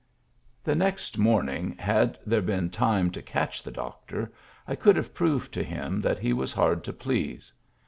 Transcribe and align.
The 0.63 0.73
next 0.73 1.19
morning, 1.19 1.75
had 1.77 2.17
there 2.25 2.41
been 2.41 2.71
time 2.71 3.11
to 3.11 3.21
catch 3.21 3.61
the 3.61 3.69
doctor, 3.69 4.33
I 4.67 4.73
could 4.73 4.95
have 4.95 5.13
proved 5.13 5.53
to 5.53 5.63
him 5.63 6.01
that 6.01 6.17
he 6.17 6.33
was 6.33 6.53
hard 6.53 6.83
to 6.85 6.93
please. 6.93 7.53